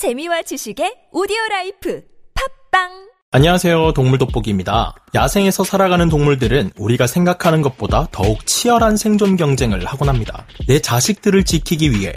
재미와 0.00 0.40
지식의 0.40 1.12
오디오 1.12 1.36
라이프 1.50 2.02
팟빵 2.72 2.88
안녕하세요. 3.32 3.92
동물 3.92 4.16
돋보기입니다. 4.16 4.94
야생에서 5.14 5.62
살아가는 5.62 6.08
동물들은 6.08 6.70
우리가 6.78 7.06
생각하는 7.06 7.60
것보다 7.60 8.08
더욱 8.10 8.46
치열한 8.46 8.96
생존 8.96 9.36
경쟁을 9.36 9.84
하곤 9.84 10.08
합니다. 10.08 10.46
내 10.66 10.78
자식들을 10.78 11.44
지키기 11.44 11.90
위해 11.90 12.14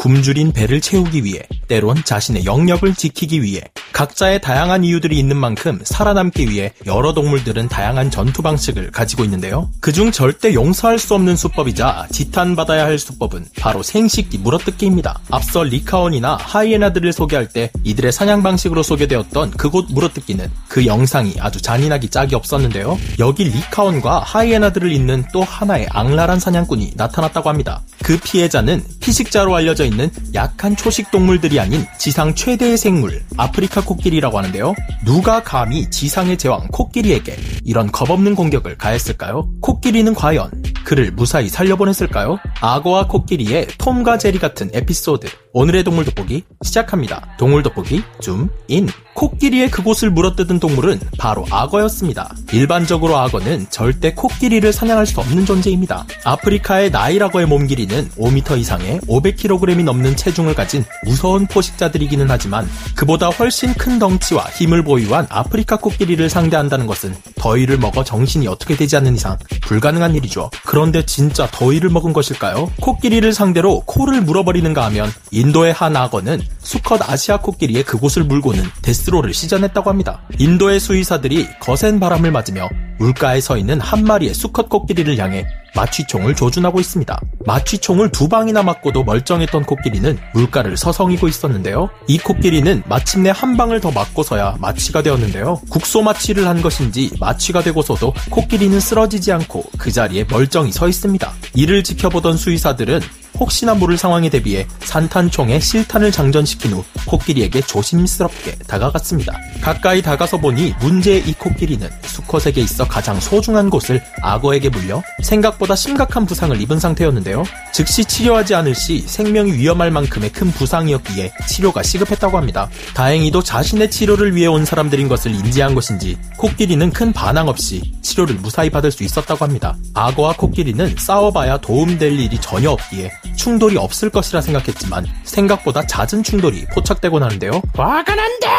굶주린 0.00 0.52
배를 0.52 0.80
채우기 0.80 1.24
위해 1.24 1.42
때론 1.68 2.02
자신의 2.02 2.46
영역을 2.46 2.94
지키기 2.94 3.42
위해 3.42 3.60
각자의 3.92 4.40
다양한 4.40 4.82
이유들이 4.82 5.18
있는 5.18 5.36
만큼 5.36 5.78
살아남기 5.84 6.48
위해 6.48 6.72
여러 6.86 7.12
동물들은 7.12 7.68
다양한 7.68 8.10
전투 8.10 8.40
방식을 8.40 8.92
가지고 8.92 9.24
있는데요. 9.24 9.70
그중 9.80 10.10
절대 10.10 10.54
용서할 10.54 10.98
수 10.98 11.14
없는 11.14 11.36
수법이자 11.36 12.06
지탄받아야 12.10 12.86
할 12.86 12.98
수법은 12.98 13.44
바로 13.60 13.82
생식기 13.82 14.38
물어뜯기입니다. 14.38 15.20
앞서 15.30 15.64
리카온이나 15.64 16.38
하이에나들을 16.40 17.12
소개할 17.12 17.46
때 17.46 17.70
이들의 17.84 18.10
사냥 18.10 18.42
방식으로 18.42 18.82
소개되었던 18.82 19.50
그곳 19.50 19.84
물어뜯기는 19.90 20.50
그 20.68 20.86
영상이 20.86 21.34
아주 21.40 21.60
잔인하기 21.60 22.08
짝이 22.08 22.34
없었는데요. 22.34 22.98
여기 23.18 23.44
리카온과 23.44 24.20
하이에나들을 24.20 24.90
잇는 24.92 25.26
또 25.34 25.42
하나의 25.42 25.88
악랄한 25.90 26.40
사냥꾼이 26.40 26.92
나타났다고 26.96 27.50
합니다. 27.50 27.82
그 28.02 28.18
피해자는 28.18 28.82
피식자로 29.00 29.54
알려져 29.54 29.89
있는 29.90 30.10
약한 30.34 30.76
초식 30.76 31.10
동물들이 31.10 31.60
아닌 31.60 31.84
지상 31.98 32.34
최대의 32.34 32.78
생물 32.78 33.22
아프리카 33.36 33.84
코끼리라고 33.84 34.38
하는데요. 34.38 34.74
누가 35.04 35.42
감히 35.42 35.90
지상의 35.90 36.38
제왕 36.38 36.68
코끼리에게 36.68 37.36
이런 37.64 37.90
겁없는 37.90 38.34
공격을 38.34 38.78
가했을까요? 38.78 39.48
코끼리는 39.60 40.14
과연 40.14 40.50
그를 40.84 41.10
무사히 41.10 41.48
살려보냈을까요? 41.48 42.38
악어와 42.60 43.06
코끼리의 43.08 43.68
톰과 43.78 44.18
제리 44.18 44.38
같은 44.38 44.70
에피소드 44.72 45.28
오늘의 45.52 45.82
동물 45.82 46.04
돋보기 46.04 46.44
시작합니다. 46.62 47.34
동물 47.36 47.64
돋보기 47.64 48.02
줌인 48.20 48.88
코끼리의 49.14 49.70
그곳을 49.70 50.08
물어뜯은 50.10 50.60
동물은 50.60 51.00
바로 51.18 51.44
악어였습니다. 51.50 52.34
일반적으로 52.52 53.16
악어는 53.18 53.66
절대 53.68 54.14
코끼리를 54.14 54.72
사냥할 54.72 55.06
수 55.06 55.18
없는 55.18 55.44
존재입니다. 55.46 56.06
아프리카의 56.24 56.90
나일악어의 56.90 57.46
몸 57.46 57.66
길이는 57.66 58.10
5m 58.10 58.58
이상의 58.58 59.00
500kg이 59.00 59.84
넘는 59.84 60.16
체중을 60.16 60.54
가진 60.54 60.84
무서운 61.04 61.46
포식자들이기는 61.46 62.30
하지만 62.30 62.68
그보다 62.94 63.28
훨씬 63.28 63.74
큰 63.74 63.98
덩치와 63.98 64.44
힘을 64.44 64.84
보유한 64.84 65.26
아프리카 65.28 65.76
코끼리를 65.76 66.30
상대한다는 66.30 66.86
것은 66.86 67.14
더위를 67.40 67.78
먹어 67.78 68.04
정신이 68.04 68.46
어떻게 68.46 68.76
되지 68.76 68.96
않는 68.96 69.14
이상 69.14 69.38
불가능한 69.62 70.14
일이죠. 70.14 70.50
그런데 70.66 71.04
진짜 71.06 71.48
더위를 71.50 71.88
먹은 71.88 72.12
것일까요? 72.12 72.70
코끼리를 72.80 73.32
상대로 73.32 73.80
코를 73.86 74.20
물어버리는가 74.20 74.84
하면 74.84 75.10
인도의 75.30 75.72
한 75.72 75.96
악어는 75.96 76.42
수컷 76.58 77.00
아시아 77.08 77.38
코끼리의 77.38 77.84
그곳을 77.84 78.24
물고는 78.24 78.62
데스로를 78.82 79.32
시전했다고 79.32 79.88
합니다. 79.88 80.20
인도의 80.38 80.80
수의사들이 80.80 81.48
거센 81.60 81.98
바람을 81.98 82.30
맞으며 82.30 82.68
물가에 82.98 83.40
서 83.40 83.56
있는 83.56 83.80
한 83.80 84.04
마리의 84.04 84.34
수컷 84.34 84.68
코끼리를 84.68 85.16
향해 85.18 85.46
마취총을 85.74 86.34
조준하고 86.34 86.80
있습니다. 86.80 87.20
마취총을 87.46 88.10
두 88.10 88.28
방이나 88.28 88.62
맞고도 88.62 89.04
멀쩡했던 89.04 89.64
코끼리는 89.64 90.18
물가를 90.34 90.76
서성이고 90.76 91.28
있었는데요. 91.28 91.90
이 92.06 92.18
코끼리는 92.18 92.82
마침내 92.86 93.30
한 93.34 93.56
방을 93.56 93.80
더 93.80 93.90
맞고서야 93.90 94.56
마취가 94.60 95.02
되었는데요. 95.02 95.60
국소 95.70 96.02
마취를 96.02 96.46
한 96.46 96.62
것인지 96.62 97.10
마취가 97.20 97.62
되고서도 97.62 98.14
코끼리는 98.30 98.78
쓰러지지 98.78 99.32
않고 99.32 99.64
그 99.78 99.90
자리에 99.90 100.24
멀쩡히 100.28 100.72
서 100.72 100.88
있습니다. 100.88 101.32
이를 101.54 101.84
지켜보던 101.84 102.36
수의사들은 102.36 103.00
혹시나 103.40 103.74
모를 103.74 103.96
상황에 103.96 104.28
대비해 104.28 104.66
산탄총에 104.80 105.58
실탄을 105.58 106.12
장전시킨 106.12 106.72
후 106.72 106.84
코끼리에게 107.06 107.62
조심스럽게 107.62 108.56
다가갔습니다. 108.66 109.32
가까이 109.62 110.02
다가서 110.02 110.38
보니 110.38 110.74
문제의 110.80 111.26
이 111.26 111.32
코끼리는 111.32 111.88
수컷에게 112.02 112.60
있어 112.60 112.86
가장 112.86 113.18
소중한 113.18 113.70
곳을 113.70 114.02
악어에게 114.22 114.68
물려 114.68 115.02
생각보다 115.22 115.74
심각한 115.74 116.26
부상을 116.26 116.60
입은 116.60 116.78
상태였는데요. 116.78 117.44
즉시 117.72 118.04
치료하지 118.04 118.54
않을 118.54 118.74
시 118.74 119.00
생명이 119.00 119.52
위험할 119.52 119.90
만큼의 119.90 120.30
큰 120.30 120.50
부상이었기에 120.52 121.32
치료가 121.48 121.82
시급했다고 121.82 122.36
합니다. 122.36 122.68
다행히도 122.94 123.42
자신의 123.42 123.90
치료를 123.90 124.36
위해 124.36 124.46
온 124.46 124.64
사람들인 124.64 125.08
것을 125.08 125.34
인지한 125.34 125.74
것인지 125.74 126.18
코끼리는 126.36 126.90
큰 126.92 127.12
반항 127.12 127.48
없이 127.48 127.94
치료를 128.10 128.36
무사히 128.36 128.70
받을 128.70 128.90
수 128.90 129.04
있었다고 129.04 129.44
합니다. 129.44 129.76
악어와 129.94 130.34
코끼리는 130.36 130.94
싸워봐야 130.98 131.58
도움될 131.58 132.18
일이 132.18 132.40
전혀 132.40 132.70
없기에 132.70 133.10
충돌이 133.36 133.76
없을 133.76 134.10
것이라 134.10 134.40
생각했지만 134.40 135.06
생각보다 135.24 135.86
잦은 135.86 136.22
충돌이 136.22 136.66
포착되곤 136.66 137.22
하는데요. 137.22 137.62
화가 137.74 138.14
난다! 138.14 138.50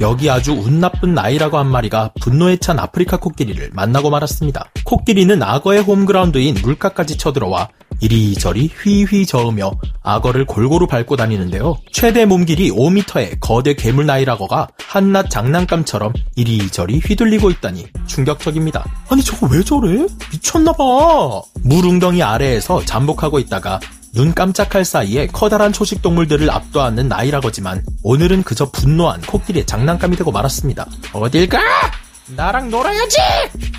여기 0.00 0.30
아주 0.30 0.52
운 0.52 0.80
나쁜 0.80 1.14
나이라고 1.14 1.58
한 1.58 1.66
마리가 1.66 2.12
분노에 2.20 2.56
찬 2.58 2.78
아프리카 2.78 3.16
코끼리를 3.16 3.70
만나고 3.72 4.10
말았습니다. 4.10 4.70
코끼리는 4.84 5.42
악어의 5.42 5.82
홈그라운드인 5.82 6.56
물가까지 6.62 7.16
쳐들어와 7.16 7.68
이리저리 8.00 8.70
휘휘 8.82 9.26
저으며 9.26 9.72
악어를 10.02 10.46
골고루 10.46 10.86
밟고 10.86 11.16
다니는데요. 11.16 11.76
최대 11.92 12.24
몸길이 12.24 12.70
5m의 12.70 13.38
거대 13.40 13.74
괴물 13.74 14.06
나이라거가 14.06 14.68
한낱 14.86 15.30
장난감처럼 15.30 16.12
이리저리 16.36 17.00
휘둘리고 17.00 17.50
있다니 17.50 17.86
충격적입니다. 18.06 18.84
아니 19.08 19.22
저거 19.22 19.48
왜 19.50 19.62
저래? 19.62 20.06
미쳤나봐. 20.32 21.42
물웅덩이 21.64 22.22
아래에서 22.22 22.84
잠복하고 22.84 23.38
있다가 23.38 23.80
눈 24.14 24.32
깜짝할 24.34 24.84
사이에 24.84 25.26
커다란 25.26 25.72
초식 25.72 26.00
동물들을 26.00 26.50
압도하는 26.50 27.08
나이라거지만 27.08 27.84
오늘은 28.02 28.42
그저 28.42 28.70
분노한 28.70 29.20
코끼리의 29.22 29.66
장난감이 29.66 30.16
되고 30.16 30.32
말았습니다. 30.32 30.86
어딜 31.12 31.48
가? 31.48 31.58
나랑 32.36 32.70
놀아야지! 32.70 33.16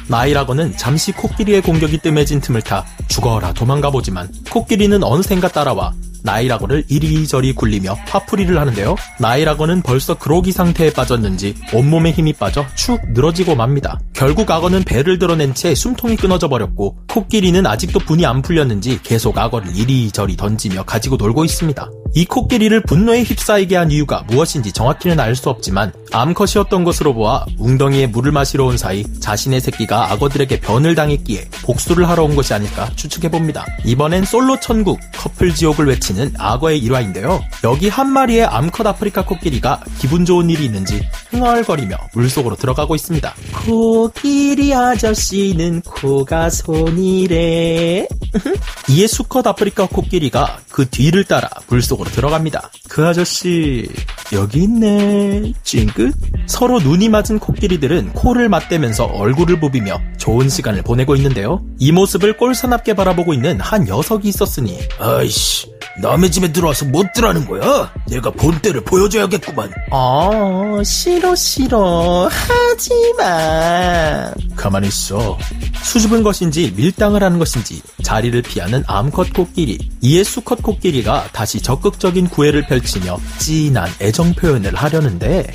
나이라거는 0.08 0.76
잠시 0.78 1.12
코끼리의 1.12 1.62
공격이 1.62 2.00
뜸해진 2.00 2.42
틈을 2.42 2.62
타 2.64 2.86
죽어라 3.08 3.54
도망가 3.54 3.92
보지만 3.92 4.30
코끼리는 4.52 5.04
어느샌가 5.04 5.50
따라와 5.50 5.94
나이라거를 6.24 6.86
이리저리 6.88 7.54
굴리며 7.54 7.94
화풀이를 8.08 8.60
하는데요. 8.60 8.96
나이라거는 9.20 9.82
벌써 9.82 10.14
그로기 10.14 10.52
상태에 10.52 10.92
빠졌는지 10.92 11.56
온몸에 11.74 12.12
힘이 12.12 12.34
빠져 12.34 12.66
축 12.76 13.00
늘어지고 13.14 13.56
맙니다. 13.56 14.00
결국 14.14 14.52
악어는 14.52 14.84
배를 14.84 15.18
드러낸 15.20 15.54
채 15.54 15.74
숨통이 15.74 16.16
끊어져 16.18 16.48
버렸고 16.48 16.98
코끼리는 17.10 17.66
아직도 17.66 18.00
분이 18.00 18.26
안 18.26 18.42
풀렸는지 18.42 19.00
계속 19.04 19.38
악어를 19.38 19.76
이리저리 19.76 20.36
던지며 20.38 20.84
가지고 20.84 21.16
놀고 21.16 21.46
있습니다. 21.46 21.90
이 22.16 22.26
코끼리를 22.26 22.82
분노에 22.84 23.22
휩싸이게 23.22 23.76
한 23.76 23.92
이유가 23.92 24.24
무엇인지 24.28 24.72
정확히는 24.72 25.20
알 25.20 25.40
수 25.40 25.50
없지만 25.50 25.94
암컷이었던 26.12 26.84
것으로 26.84 27.14
보아 27.14 27.46
웅덩이에 27.60 28.08
물을 28.08 28.34
마시러 28.34 28.66
온 28.66 28.78
사이 28.78 29.06
자신의 29.22 29.62
새끼가 29.62 30.12
악어들에게 30.12 30.60
변을 30.60 30.96
당했기에 30.96 31.48
복수를 31.64 32.10
하러 32.10 32.26
온 32.26 32.36
것이 32.36 32.54
아닐까 32.54 32.90
추측해봅니다. 32.98 33.66
이번엔 33.86 34.26
솔로 34.26 34.60
천국, 34.60 35.00
커플 35.16 35.56
지옥을 35.56 35.88
외치는 35.88 36.19
악어의 36.38 36.80
일화인데요. 36.80 37.42
여기 37.64 37.90
한 37.90 38.10
마리의 38.10 38.46
암컷 38.46 38.86
아프리카 38.86 39.26
코끼리가 39.26 39.82
기분 40.00 40.26
좋은 40.26 40.50
일이 40.50 40.66
있는지 40.66 41.02
흥얼거리며 41.32 41.96
물속으로 42.14 42.56
들어가고 42.56 42.96
있습니다. 42.96 43.34
코끼리 43.66 44.74
아저씨는 44.74 45.82
코가 45.82 46.50
손이래. 46.50 48.08
이에 48.90 49.08
수컷 49.08 49.46
아프리카 49.48 49.88
코끼리가 49.88 50.60
그 50.72 50.88
뒤를 50.90 51.24
따라 51.24 51.50
물속으로 51.68 52.10
들어갑니다. 52.10 52.72
그 52.88 53.06
아저씨 53.06 53.88
여기 54.34 54.64
있네. 54.64 55.54
찡긋. 55.64 56.14
서로 56.48 56.80
눈이 56.80 57.10
맞은 57.10 57.40
코끼리들은 57.40 58.14
코를 58.14 58.50
맞대면서 58.50 59.06
얼굴을 59.06 59.60
부비며 59.60 60.00
좋은 60.18 60.50
시간을 60.50 60.82
보내고 60.84 61.16
있는데요. 61.16 61.62
이 61.80 61.92
모습을 61.92 62.38
꼴사납게 62.38 62.94
바라보고 62.96 63.34
있는 63.34 63.60
한 63.60 63.84
녀석이 63.86 64.28
있었으니 64.28 64.80
아이씨, 65.00 65.68
남의 66.02 66.32
집에 66.32 66.52
들어와서 66.52 66.86
못 66.86 67.12
들라는 67.14 67.46
거야? 67.46 67.92
내가 68.08 68.32
본때를 68.32 68.82
보여줘야겠구만. 68.86 69.70
아 69.92 70.82
싫어 70.84 71.36
싫어 71.36 72.30
하지마 72.32 74.32
가만히 74.56 74.88
있어 74.88 75.38
수줍은 75.84 76.24
것인지 76.24 76.74
밀당을 76.76 77.22
하는 77.24 77.38
것인지 77.40 77.82
자리를 78.04 78.42
피하는 78.44 78.84
암컷 78.88 79.34
코끼리 79.34 79.78
이에 80.02 80.24
수컷 80.24 80.62
코끼리가 80.62 81.30
다시 81.34 81.62
적극적인 81.62 82.30
구애를 82.30 82.68
펼치며 82.68 83.18
진한 83.40 83.90
애정 84.02 84.34
표현을 84.34 84.76
하려는데 84.76 85.48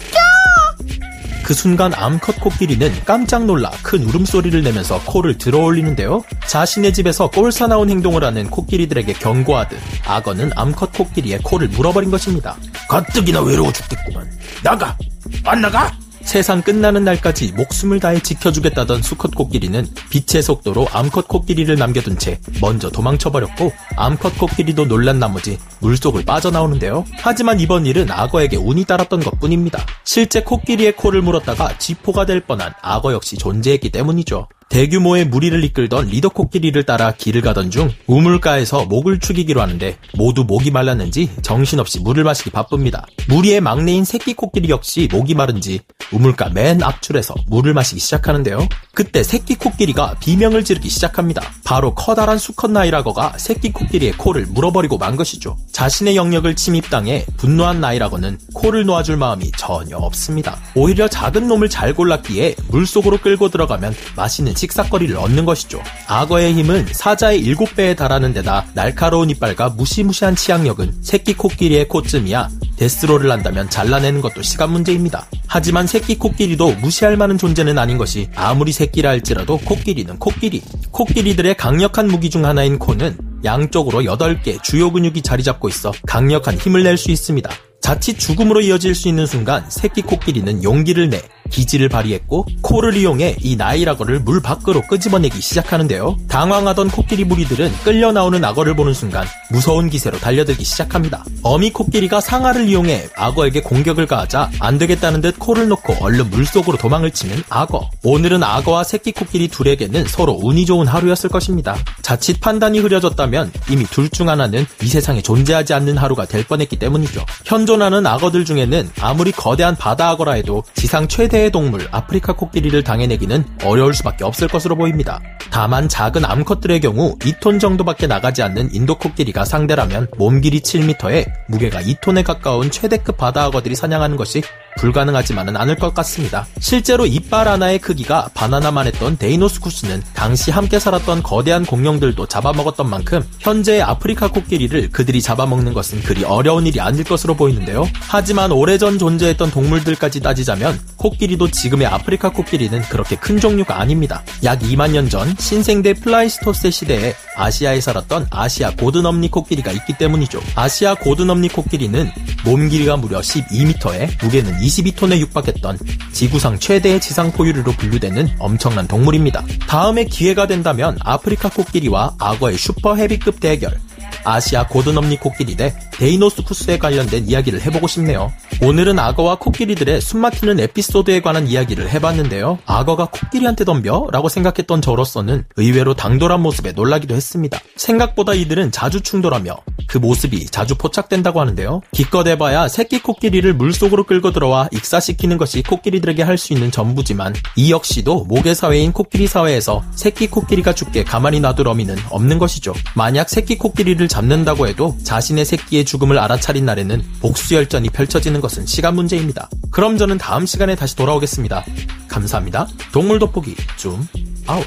그 1.45 1.55
순간 1.55 1.93
암컷 1.95 2.41
코끼리는 2.41 3.05
깜짝 3.05 3.45
놀라 3.45 3.71
큰 3.83 4.03
울음소리를 4.03 4.63
내면서 4.63 5.01
코를 5.05 5.39
들어 5.39 5.59
올리는데요. 5.61 6.25
자신의 6.47 6.95
집에서 6.95 7.31
꼴사나운 7.31 7.91
행동을 7.91 8.25
하는 8.25 8.49
코끼리들에게 8.51 9.13
경고하듯 9.13 9.79
악어는 10.07 10.53
암컷 10.57 10.93
코끼리의 10.95 11.41
코를 11.43 11.69
물어버린 11.69 12.11
것입니다. 12.11 12.57
가뜩이나 12.89 13.43
외로워 13.43 13.73
죽겠구만. 13.73 14.29
나가! 14.63 14.97
안 15.45 15.61
나가? 15.61 15.93
세상 16.25 16.63
끝나는 16.63 17.05
날까지 17.05 17.53
목숨을 17.53 18.01
다해 18.01 18.21
지켜주겠다던 18.21 19.03
수컷 19.03 19.35
코끼리는 19.35 19.87
빛의 20.11 20.43
속도로 20.43 20.89
암컷 20.91 21.29
코끼리를 21.29 21.75
남겨둔 21.77 22.19
채 22.19 22.41
먼저 22.61 22.91
도망쳐버렸고 22.91 23.73
암컷 23.97 24.39
코끼리도 24.39 24.87
놀란 24.87 25.19
나머지 25.19 25.59
물속을 25.81 26.25
빠져나오는데요. 26.25 27.05
하지만 27.19 27.61
이번 27.61 27.87
일은 27.87 28.11
악어에게 28.11 28.57
운이 28.57 28.85
따랐던 28.85 29.21
것 29.21 29.39
뿐입니다. 29.39 29.85
실제 30.03 30.43
코끼리의 30.43 30.97
코를 30.97 31.23
물었다가 31.23 31.79
쥐포가 31.79 32.27
될 32.27 32.41
뻔한 32.41 32.73
악어 32.83 33.13
역시 33.13 33.37
존재했기 33.37 33.91
때문이죠. 33.91 34.49
대규모의 34.69 35.27
무리를 35.27 35.63
이끌던 35.65 36.07
리더 36.07 36.29
코끼리를 36.29 36.83
따라 36.85 37.13
길을 37.13 37.43
가던 37.43 37.71
중 37.71 37.91
우물가에서 38.07 38.87
목을 38.87 39.21
축이기로 39.21 39.61
하는데 39.61 39.97
모두 40.15 40.45
목이 40.45 40.71
말랐는지 40.71 41.31
정신없이 41.43 42.01
물을 42.01 42.25
마시기 42.25 42.51
바쁩니다. 42.51 43.07
무리의 43.29 43.61
막내인 43.61 44.05
새끼 44.05 44.35
코끼리 44.35 44.69
역시 44.71 45.09
목이 45.11 45.35
마른지 45.35 45.81
우물가 46.13 46.51
맨 46.51 46.83
앞줄에서 46.83 47.35
물을 47.47 47.75
마시기 47.75 48.01
시작하는데요. 48.01 48.67
그때 48.95 49.23
새끼 49.23 49.55
코끼리가 49.55 50.17
비명을 50.21 50.65
지르기 50.65 50.89
시작합니다. 50.89 51.43
바로 51.65 51.95
커다란 51.95 52.39
수컷 52.39 52.71
나이라거가 52.71 53.35
새끼 53.39 53.73
코끼리의 53.73 54.13
코를 54.13 54.47
물어버리고 54.47 54.99
만 54.99 55.17
것이죠. 55.17 55.57
자신의 55.73 56.17
영역을 56.17 56.57
침입당해 56.57 57.27
분노한 57.37 57.81
나이라거는 57.81 58.39
코를 58.55 58.85
놓아줄 58.85 59.17
마음이 59.17 59.51
전혀 59.53 59.97
없습니다. 59.97 60.59
오히려 60.75 61.09
작은 61.09 61.49
놈을 61.49 61.69
잘 61.69 61.95
골랐기에 61.95 62.57
물속으로 62.69 63.19
끌고 63.19 63.49
들어가면 63.49 63.95
맛있는 64.17 64.54
식사거리를 64.55 65.17
얻는 65.17 65.45
것이죠. 65.45 65.83
악어의 66.07 66.55
힘은 66.55 66.87
사자의 66.93 67.45
7배에 67.45 67.97
달하는 67.97 68.33
데다 68.33 68.67
날카로운 68.75 69.31
이빨과 69.31 69.71
무시무시한 69.71 70.37
치악력은 70.37 70.99
새끼 71.03 71.35
코끼리의 71.35 71.89
코쯤이야 71.89 72.49
death 72.77 72.99
roll을 72.99 73.31
한다면 73.31 73.71
잘라내는 73.71 74.21
것도 74.21 74.43
시간 74.43 74.71
문제입니다. 74.73 75.27
하지만 75.47 75.87
새끼 75.87 76.17
코끼리도 76.19 76.73
무시할 76.77 77.17
만한 77.17 77.39
존재는 77.39 77.79
아닌 77.79 77.99
것이 77.99 78.29
아무리 78.35 78.73
새끼라 78.73 79.11
할지라도 79.11 79.59
코끼리는 79.59 80.19
코끼리. 80.19 80.63
코끼리들의 80.91 81.57
강력한 81.57 82.09
무기 82.09 82.31
중 82.31 82.45
하나인 82.45 82.79
코는 82.79 83.17
양쪽으로 83.45 84.03
8개 84.03 84.63
주요 84.63 84.91
근육이 84.91 85.23
자리 85.23 85.43
잡고 85.43 85.69
있어 85.69 85.93
강력한 86.07 86.57
힘을 86.57 86.83
낼 86.83 86.97
수 86.97 87.11
있습니다. 87.11 87.51
자칫 87.81 88.19
죽음으로 88.19 88.63
이어질 88.63 88.95
수 88.95 89.09
있는 89.09 89.27
순간 89.27 89.65
새끼 89.69 90.01
코끼리는 90.01 90.65
용기를 90.65 91.11
내 91.11 91.21
기지를 91.51 91.89
발휘했고 91.89 92.47
코를 92.63 92.97
이용해 92.97 93.37
이 93.41 93.57
나일 93.57 93.78
악어를 93.78 94.21
물 94.21 94.41
밖으로 94.41 94.83
끄집어내기 94.83 95.41
시작하는데요. 95.41 96.17
당황하던 96.29 96.91
코끼리 96.91 97.25
무리들은 97.25 97.73
끌려 97.85 98.13
나오는 98.13 98.43
악어를 98.45 98.75
보는 98.77 98.95
순간 98.95 99.27
무서운 99.51 99.91
기세로 99.91 100.19
달려들기 100.19 100.65
시작합니다. 100.65 101.25
어미 101.43 101.71
코끼리가 101.71 102.21
상아를 102.21 102.69
이용해 102.69 103.09
악어에게 103.17 103.63
공격을 103.63 104.07
가하자 104.07 104.51
안 104.61 104.79
되겠다는 104.79 105.21
듯 105.21 105.39
코를 105.39 105.69
놓고 105.69 105.97
얼른 106.01 106.31
물속으로 106.31 106.77
도망을 106.79 107.11
치는 107.11 107.43
악어. 107.51 107.91
오늘은 108.03 108.43
악어와 108.43 108.85
새끼 108.85 109.13
코끼리 109.13 109.49
둘에게는 109.49 110.07
서로 110.07 110.39
운이 110.43 110.67
좋은 110.67 110.87
하루였을 110.87 111.31
것입니다. 111.31 111.77
자칫 112.03 112.41
판단이 112.41 112.79
흐려졌다면 112.79 113.53
이미 113.71 113.85
둘 113.85 114.05
중 114.15 114.29
하나는 114.29 114.65
이 114.81 114.87
세상에 114.87 115.23
존재하지 115.23 115.75
않는 115.75 115.99
하루가 115.99 116.25
될 116.25 116.45
뻔했기 116.45 116.77
때문이죠. 116.77 117.25
현존하는 117.47 118.07
악어들 118.07 118.45
중에는 118.45 118.91
아무리 119.01 119.33
거대한 119.33 119.75
바다 119.75 120.11
악어라 120.11 120.33
해도 120.35 120.63
지상 120.75 121.09
최대 121.09 121.34
의 121.35 121.51
동물 121.51 121.89
아프리카 121.91 122.33
코끼리를 122.33 122.85
당해내기는 122.85 123.45
어려울 123.65 123.93
수밖에 123.93 124.23
없을 124.23 124.47
것으로 124.47 124.77
보입니다. 124.77 125.21
다만 125.51 125.89
작은 125.89 126.25
암컷들의 126.25 126.81
경우 126.81 127.17
2톤 127.19 127.59
정도밖에 127.59 128.07
나가지 128.07 128.43
않는 128.43 128.73
인도 128.73 128.97
코끼리가 128.97 129.45
상대라면 129.45 130.09
몸 130.17 130.41
길이 130.41 130.61
7m에 130.61 131.27
무게가 131.49 131.83
2톤에 131.83 132.23
가까운 132.23 132.71
최대급 132.71 133.17
바다 133.17 133.45
악어들이 133.45 133.75
사냥하는 133.75 134.17
것이 134.17 134.43
불가능하지만은 134.77 135.57
않을 135.57 135.77
것 135.77 135.95
같습니다. 135.95 136.47
실제로 136.59 137.07
이빨 137.07 137.49
하나의 137.49 137.79
크기가 137.79 138.29
바나나만 138.35 138.87
했던 138.87 139.17
데이노스쿠스는 139.17 140.03
당시 140.15 140.51
함께 140.51 140.79
살았던 140.79 141.23
거대한 141.23 141.65
공룡들도 141.65 142.27
잡아먹었던 142.27 142.89
만큼 142.91 143.23
현재의 143.39 143.83
아프리카 143.83 144.29
코끼리를 144.29 144.91
그들이 144.91 145.23
잡아먹는 145.23 145.73
것은 145.73 146.03
그리 146.03 146.25
어려운 146.25 146.67
일이 146.67 146.81
아닐 146.81 147.05
것으로 147.05 147.35
보이는데요. 147.37 147.89
하지만 148.09 148.53
오래전 148.53 148.99
존재했던 148.99 149.51
동물들까지 149.51 150.21
따지자면 150.21 150.79
코끼리도 150.97 151.51
지금의 151.51 151.87
아프리카 151.87 152.31
코끼리는 152.31 152.81
그렇게 152.83 153.17
큰 153.17 153.39
종류가 153.39 153.79
아닙니다. 153.81 154.23
약 154.43 154.59
2만 154.61 154.91
년 154.91 155.05
전 155.15 155.35
신생대 155.39 155.95
플라이스토세 155.95 156.71
시대에 156.71 157.15
아시아에 157.37 157.81
살았던 157.81 158.29
아시아 158.31 158.71
곧은엄니 158.71 159.31
코끼리가 159.31 159.71
있기 159.71 159.99
때문이죠. 159.99 160.41
아시아 160.57 160.95
곧은엄니 160.95 161.49
코끼리는 161.51 162.11
몸 162.45 162.69
길이가 162.69 162.97
무려 162.97 163.21
12m에 163.21 164.25
무게는 164.25 164.59
22톤에 164.65 165.19
육박했던 165.19 165.79
지구상 166.13 166.59
최대의 166.59 167.01
지상 167.01 167.33
포유류로 167.33 167.73
분류되는 167.73 168.37
엄청난 168.39 168.87
동물입니다. 168.87 169.45
다음에 169.67 170.05
기회가 170.05 170.47
된다면 170.47 170.97
아프리카 171.01 171.49
코끼리와 171.49 172.17
악어의 172.19 172.57
슈퍼 172.59 172.95
헤비급 172.95 173.41
대결, 173.41 173.79
아시아 174.25 174.67
곧은엄니 174.67 175.19
코끼리 175.21 175.57
대 175.57 175.75
데이노스쿠스에 175.93 176.79
관련된 176.79 177.29
이야기를 177.29 177.61
해보고 177.63 177.87
싶네요. 177.87 178.33
오늘은 178.63 178.99
악어와 178.99 179.37
코끼리들의 179.37 180.01
숨막히는 180.01 180.61
에피소드에 180.61 181.21
관한 181.23 181.47
이야기를 181.47 181.91
해봤는데요. 181.91 182.59
악어가 182.67 183.07
코끼리한테 183.07 183.65
덤벼? 183.65 184.09
라고 184.13 184.29
생각했던 184.29 184.83
저로서는 184.83 185.45
의외로 185.57 185.95
당돌한 185.95 186.41
모습에 186.41 186.73
놀라기도 186.73 187.15
했습니다. 187.15 187.61
생각보다 187.77 188.35
이들은 188.35 188.73
자주 188.73 189.01
충돌하며 189.01 189.57
그 189.87 189.99
모습이 189.99 190.47
자주 190.47 190.77
포착된다고 190.77 191.41
하는데요. 191.41 191.83
기껏 191.93 192.27
해봐야 192.27 192.69
새끼 192.69 193.01
코끼리를 193.01 193.53
물속으로 193.55 194.05
끌고 194.05 194.33
들어와 194.33 194.69
익사시키는 194.73 195.39
것이 195.39 195.63
코끼리들에게 195.63 196.23
할 196.23 196.35
수 196.35 196.53
있는 196.53 196.73
전부지만 196.73 197.33
이 197.55 197.71
역시도 197.71 198.25
모계 198.25 198.55
사회인 198.55 198.93
코끼리 198.93 199.29
사회에서 199.29 199.85
새끼 199.95 200.27
코끼리가 200.27 200.75
죽게 200.75 201.05
가만히 201.05 201.39
놔둘 201.39 201.69
어미는 201.69 201.97
없는 202.11 202.41
것이죠. 202.41 202.75
만약 202.97 203.31
새끼 203.31 203.57
코끼리를 203.57 204.07
잡는다고 204.15 204.69
해도 204.69 204.97
자신의 205.03 205.45
새끼의 205.45 205.85
죽음을 205.85 206.21
알아차린 206.21 206.65
날에는 206.65 207.03
복수 207.21 207.57
열전이 207.57 207.89
펼쳐지는 207.91 208.41
것은 208.41 208.65
시간 208.65 208.95
문제입니다. 208.95 209.51
그럼 209.73 209.99
저는 209.99 210.19
다음 210.19 210.47
시간에 210.47 210.77
다시 210.77 210.95
돌아오겠습니다. 210.95 211.65
감사합니다. 212.07 212.69
동물 212.93 213.19
돋보기 213.19 213.57
줌 213.77 214.07
아웃. 214.47 214.65